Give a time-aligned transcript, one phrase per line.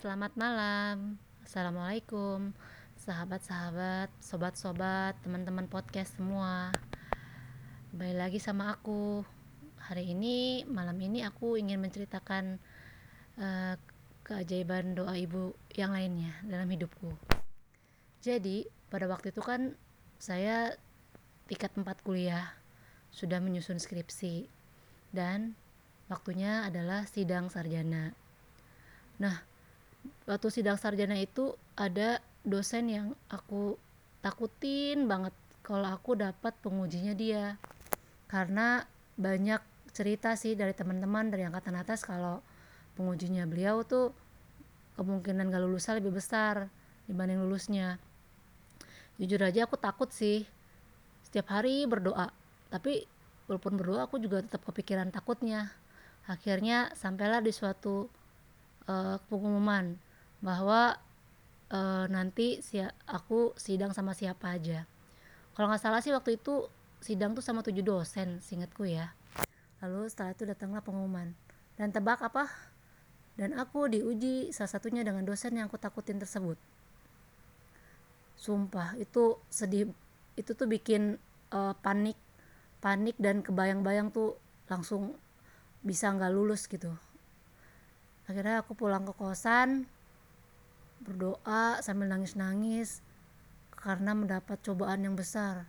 [0.00, 1.20] Selamat malam.
[1.44, 2.56] Assalamualaikum.
[3.04, 6.72] Sahabat-sahabat, sobat-sobat, teman-teman podcast semua.
[7.92, 9.20] Kembali lagi sama aku.
[9.76, 12.56] Hari ini, malam ini aku ingin menceritakan
[13.44, 13.76] uh,
[14.24, 17.12] keajaiban doa ibu yang lainnya dalam hidupku.
[18.24, 19.76] Jadi, pada waktu itu kan
[20.16, 20.80] saya
[21.44, 22.56] tingkat 4 kuliah,
[23.12, 24.48] sudah menyusun skripsi
[25.12, 25.52] dan
[26.08, 28.16] waktunya adalah sidang sarjana.
[29.20, 29.49] Nah,
[30.24, 33.76] waktu sidang sarjana itu ada dosen yang aku
[34.24, 37.56] takutin banget kalau aku dapat pengujinya dia.
[38.30, 38.84] Karena
[39.18, 39.60] banyak
[39.90, 42.40] cerita sih dari teman-teman dari angkatan atas kalau
[42.94, 44.14] pengujinya beliau tuh
[44.94, 46.70] kemungkinan gak lulusnya lebih besar
[47.10, 47.98] dibanding lulusnya.
[49.20, 50.46] Jujur aja aku takut sih.
[51.26, 52.32] Setiap hari berdoa.
[52.70, 53.04] Tapi
[53.50, 55.74] walaupun berdoa aku juga tetap kepikiran takutnya.
[56.30, 58.06] Akhirnya sampailah di suatu
[58.90, 59.94] uh, pengumuman
[60.42, 60.98] bahwa
[61.70, 64.84] uh, nanti si aku sidang sama siapa aja.
[65.54, 66.66] Kalau nggak salah sih waktu itu
[66.98, 69.14] sidang tuh sama tujuh dosen singkatku ya.
[69.80, 71.32] Lalu setelah itu datanglah pengumuman.
[71.78, 72.50] Dan tebak apa?
[73.38, 76.58] Dan aku diuji salah satunya dengan dosen yang aku takutin tersebut.
[78.36, 79.88] Sumpah itu sedih
[80.36, 81.20] itu tuh bikin
[81.52, 82.16] uh, panik
[82.80, 84.40] panik dan kebayang-bayang tuh
[84.72, 85.12] langsung
[85.84, 86.96] bisa nggak lulus gitu
[88.30, 89.90] akhirnya aku pulang ke kosan
[91.02, 93.02] berdoa sambil nangis-nangis
[93.74, 95.66] karena mendapat cobaan yang besar.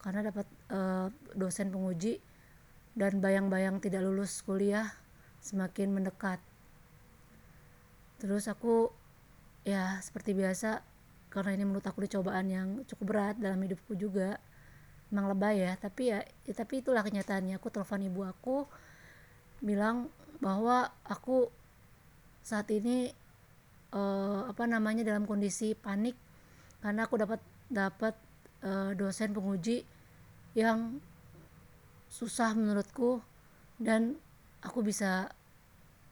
[0.00, 2.18] Karena dapat uh, dosen penguji
[2.98, 4.90] dan bayang-bayang tidak lulus kuliah
[5.44, 6.42] semakin mendekat.
[8.18, 8.90] Terus aku
[9.62, 10.80] ya seperti biasa
[11.30, 14.40] karena ini menurut aku cobaan yang cukup berat dalam hidupku juga
[15.12, 15.72] emang lebay ya.
[15.76, 17.60] Tapi ya, ya tapi itulah kenyataannya.
[17.60, 18.64] Aku telepon ibu aku
[19.60, 20.08] bilang
[20.40, 21.52] bahwa aku
[22.40, 23.12] saat ini
[23.94, 26.16] uh, apa namanya dalam kondisi panik
[26.80, 28.14] karena aku dapat dapat
[28.64, 29.84] uh, dosen penguji
[30.56, 30.98] yang
[32.10, 33.22] susah menurutku
[33.78, 34.18] dan
[34.60, 35.30] aku bisa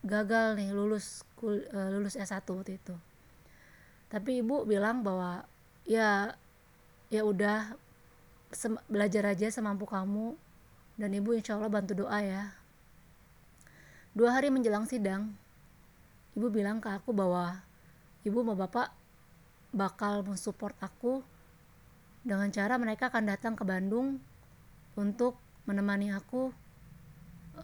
[0.06, 2.94] gagal nih lulus kul, uh, lulus S1 waktu itu.
[4.08, 5.44] Tapi ibu bilang bahwa
[5.84, 6.32] ya
[7.12, 7.76] ya udah
[8.88, 10.38] belajar aja semampu kamu
[10.96, 12.54] dan ibu insya Allah bantu doa ya.
[14.16, 15.36] Dua hari menjelang sidang,
[16.38, 17.58] ibu bilang ke aku bahwa
[18.22, 18.94] ibu sama bapak
[19.74, 21.18] bakal mensupport aku
[22.22, 24.22] dengan cara mereka akan datang ke Bandung
[24.94, 25.34] untuk
[25.66, 26.54] menemani aku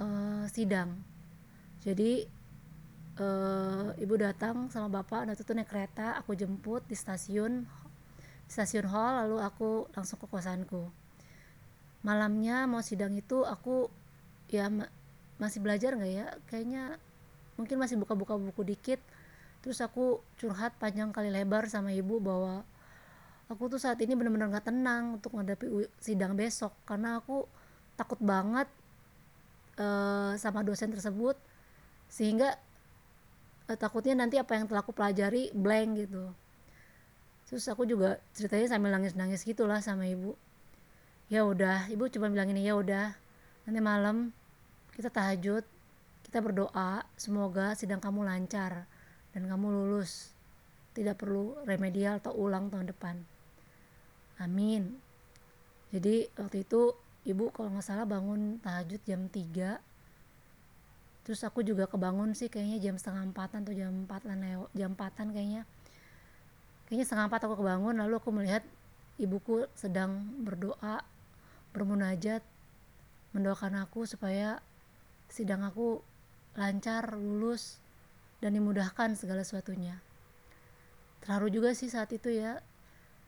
[0.03, 0.91] uh, sidang.
[1.87, 2.27] Jadi
[3.23, 7.62] uh, ibu datang sama bapak dan itu naik kereta aku jemput di stasiun
[8.51, 10.91] stasiun hall lalu aku langsung ke kosanku.
[12.03, 13.87] Malamnya mau sidang itu aku
[14.51, 14.67] ya
[15.39, 16.27] masih belajar nggak ya?
[16.51, 16.99] Kayaknya
[17.55, 19.01] mungkin masih buka-buka buku dikit.
[19.65, 22.67] Terus aku curhat panjang kali lebar sama ibu bahwa
[23.49, 26.75] aku tuh saat ini benar-benar gak tenang untuk menghadapi sidang besok.
[26.85, 27.49] Karena aku
[27.97, 28.69] takut banget
[29.81, 31.39] uh, sama dosen tersebut.
[32.13, 32.61] Sehingga
[33.73, 36.25] uh, takutnya nanti apa yang telah aku pelajari blank gitu.
[37.49, 40.37] Terus aku juga ceritanya sambil nangis-nangis gitulah sama ibu.
[41.33, 43.17] Ya udah ibu cuma bilang ini ya udah
[43.65, 44.29] nanti malam
[44.93, 45.65] kita tahajud
[46.34, 48.91] kita berdoa semoga sidang kamu lancar
[49.31, 50.34] dan kamu lulus.
[50.91, 53.22] Tidak perlu remedial atau ulang tahun depan.
[54.43, 54.99] Amin.
[55.94, 56.91] Jadi waktu itu
[57.23, 59.78] ibu kalau nggak salah bangun tahajud jam 3
[61.23, 65.27] terus aku juga kebangun sih kayaknya jam setengah empatan atau jam empatan lewat jam empatan
[65.31, 65.62] kayaknya.
[66.91, 68.67] Kayaknya setengah empat aku kebangun lalu aku melihat
[69.23, 70.99] ibuku sedang berdoa
[71.71, 72.43] bermunajat
[73.31, 74.59] mendoakan aku supaya
[75.31, 76.03] sidang aku
[76.55, 77.83] lancar lulus
[78.39, 79.99] dan dimudahkan segala sesuatunya.
[81.25, 82.61] Terharu juga sih saat itu ya.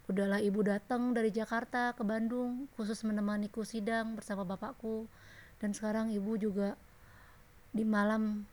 [0.07, 5.09] Udahlah ibu datang dari Jakarta ke Bandung khusus menemaniku sidang bersama bapakku.
[5.59, 6.77] Dan sekarang ibu juga
[7.73, 8.45] di malam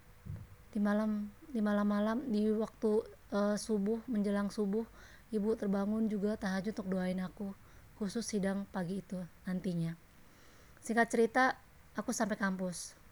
[0.74, 3.06] di malam di malam-malam di waktu
[3.36, 4.88] uh, subuh menjelang subuh
[5.30, 7.54] ibu terbangun juga tahajud untuk doain aku
[8.02, 9.94] khusus sidang pagi itu nantinya.
[10.82, 11.44] Singkat cerita
[11.94, 13.03] aku sampai kampus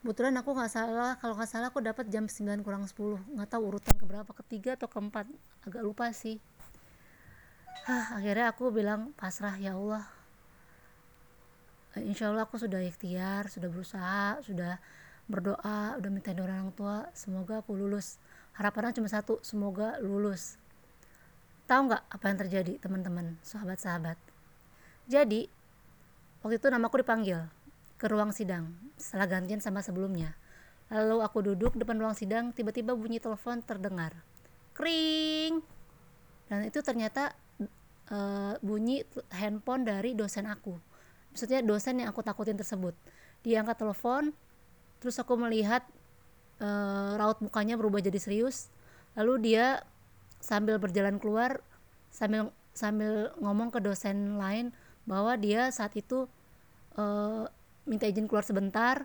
[0.00, 3.62] kebetulan aku nggak salah kalau nggak salah aku dapat jam 9 kurang 10 nggak tahu
[3.68, 5.28] urutan keberapa ketiga atau keempat.
[5.68, 6.40] Agak lupa sih.
[7.84, 10.08] Hah, akhirnya aku bilang pasrah ya Allah.
[12.00, 14.80] Insya Allah aku sudah ikhtiar sudah berusaha sudah
[15.28, 17.08] berdoa udah minta doa orang tua.
[17.12, 18.16] Semoga aku lulus.
[18.56, 20.56] Harapannya cuma satu semoga lulus.
[21.68, 24.16] Tahu nggak apa yang terjadi teman-teman sahabat-sahabat?
[25.06, 25.46] Jadi
[26.40, 27.59] waktu itu namaku dipanggil
[28.00, 30.32] ke ruang sidang setelah gantian sama sebelumnya.
[30.90, 34.10] lalu aku duduk depan ruang sidang tiba-tiba bunyi telepon terdengar.
[34.74, 35.62] Kring!
[36.50, 37.30] Dan itu ternyata
[38.10, 40.74] uh, bunyi handphone dari dosen aku.
[41.30, 42.98] Maksudnya dosen yang aku takutin tersebut.
[43.46, 44.34] Dia angkat telepon
[44.98, 45.86] terus aku melihat
[46.58, 48.74] uh, raut mukanya berubah jadi serius.
[49.14, 49.86] Lalu dia
[50.42, 51.62] sambil berjalan keluar
[52.10, 54.74] sambil sambil ngomong ke dosen lain
[55.06, 56.26] bahwa dia saat itu
[56.98, 57.46] uh,
[57.90, 59.02] minta izin keluar sebentar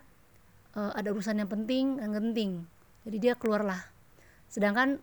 [0.78, 2.52] uh, ada urusan yang penting yang genting.
[3.10, 3.82] Jadi dia keluarlah
[4.46, 5.02] sedangkan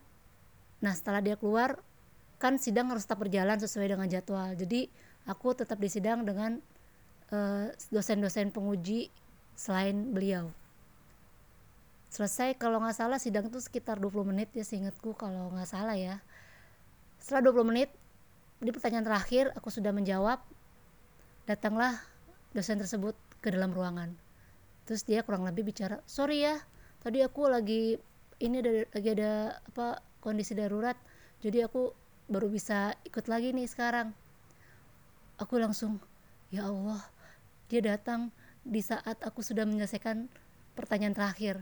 [0.79, 1.79] nah setelah dia keluar
[2.39, 4.55] kan sidang harus tetap berjalan sesuai dengan jadwal.
[4.55, 4.87] Jadi
[5.23, 6.59] aku tetap di sidang dengan
[7.31, 9.07] eh, dosen-dosen penguji
[9.55, 10.51] selain beliau.
[12.11, 16.19] Selesai kalau nggak salah sidang itu sekitar 20 menit ya seingatku kalau nggak salah ya.
[17.17, 17.89] Setelah 20 menit
[18.59, 20.43] di pertanyaan terakhir aku sudah menjawab
[21.47, 21.95] datanglah
[22.51, 24.15] dosen tersebut ke dalam ruangan.
[24.87, 26.55] Terus dia kurang lebih bicara sorry ya
[27.03, 27.99] tadi aku lagi
[28.39, 30.95] ini ada lagi ada apa kondisi darurat
[31.43, 31.91] jadi aku
[32.31, 34.15] baru bisa ikut lagi nih sekarang.
[35.43, 35.99] Aku langsung
[36.47, 37.03] ya Allah
[37.67, 38.31] dia datang
[38.63, 40.31] di saat aku sudah menyelesaikan
[40.79, 41.55] pertanyaan terakhir.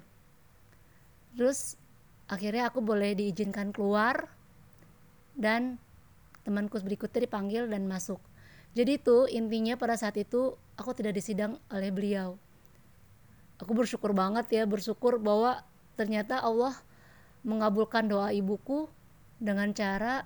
[1.34, 1.82] Terus
[2.30, 4.30] akhirnya aku boleh diizinkan keluar
[5.34, 5.82] dan
[6.46, 8.22] temanku berikutnya dipanggil dan masuk
[8.72, 12.40] jadi itu intinya pada saat itu aku tidak disidang oleh beliau.
[13.60, 15.62] Aku bersyukur banget ya, bersyukur bahwa
[16.00, 16.74] ternyata Allah
[17.44, 18.88] mengabulkan doa ibuku
[19.38, 20.26] dengan cara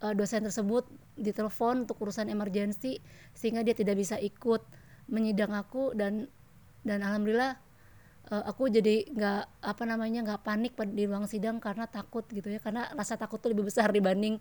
[0.00, 0.88] uh, dosen tersebut
[1.20, 2.98] ditelepon untuk urusan emergensi
[3.36, 4.64] sehingga dia tidak bisa ikut
[5.10, 6.30] menyidang aku dan
[6.80, 7.60] dan alhamdulillah
[8.32, 12.62] uh, aku jadi nggak apa namanya nggak panik di ruang sidang karena takut gitu ya
[12.62, 14.40] karena rasa takut tuh lebih besar dibanding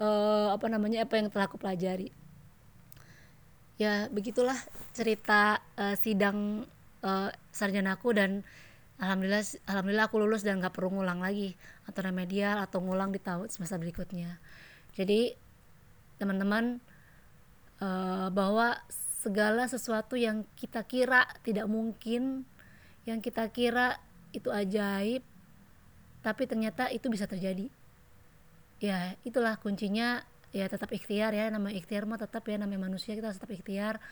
[0.00, 2.10] uh, apa namanya apa yang telah aku pelajari
[3.80, 4.60] ya begitulah
[4.92, 6.68] cerita uh, sidang
[7.00, 8.44] uh, sarjanaku dan
[9.00, 11.56] alhamdulillah alhamdulillah aku lulus dan nggak perlu ngulang lagi
[11.88, 14.36] atau remedial atau ngulang di tahun semester berikutnya.
[14.92, 15.32] Jadi
[16.20, 16.76] teman-teman
[17.80, 18.76] uh, bahwa
[19.24, 22.44] segala sesuatu yang kita kira tidak mungkin
[23.08, 23.96] yang kita kira
[24.36, 25.24] itu ajaib
[26.20, 27.72] tapi ternyata itu bisa terjadi.
[28.76, 33.34] Ya itulah kuncinya ya tetap ikhtiar ya nama ikhtiar mah tetap ya namanya manusia kita
[33.34, 34.02] tetap ikhtiar.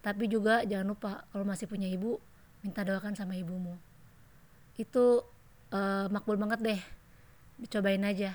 [0.00, 2.16] Tapi juga jangan lupa kalau masih punya ibu
[2.64, 3.76] minta doakan sama ibumu.
[4.80, 5.26] Itu
[5.74, 6.80] uh, makbul banget deh.
[7.60, 8.32] Dicobain aja.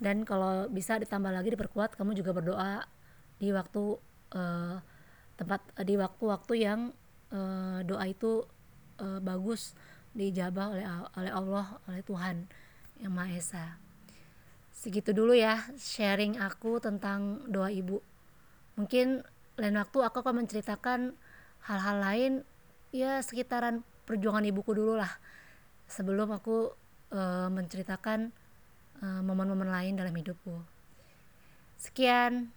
[0.00, 2.86] Dan kalau bisa ditambah lagi diperkuat kamu juga berdoa
[3.36, 3.98] di waktu
[4.36, 4.76] uh,
[5.36, 6.80] tempat di waktu-waktu yang
[7.32, 8.44] uh, doa itu
[9.00, 9.72] uh, bagus
[10.12, 10.84] dijabah oleh
[11.16, 12.44] oleh Allah oleh Tuhan
[13.00, 13.66] yang Maha Esa
[14.74, 18.00] segitu dulu ya sharing aku tentang doa ibu.
[18.78, 19.22] Mungkin
[19.60, 21.12] lain waktu aku akan menceritakan
[21.68, 22.32] hal-hal lain
[22.94, 25.10] ya sekitaran perjuangan ibuku dulu lah.
[25.90, 26.72] Sebelum aku
[27.12, 28.32] uh, menceritakan
[29.00, 30.60] momen momen-momen lain dalam hidupku.
[31.80, 32.52] Sekian.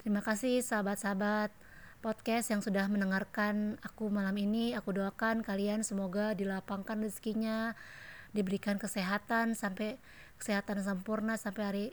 [0.00, 1.52] Terima kasih sahabat-sahabat
[2.00, 4.72] podcast yang sudah mendengarkan aku malam ini.
[4.72, 7.76] Aku doakan kalian semoga dilapangkan rezekinya
[8.32, 10.00] diberikan kesehatan sampai
[10.40, 11.86] kesehatan sempurna sampai hari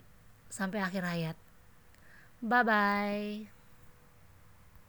[0.52, 1.36] sampai akhir hayat.
[2.44, 3.53] Bye bye.